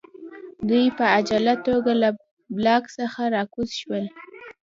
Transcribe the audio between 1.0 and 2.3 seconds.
عاجله توګه له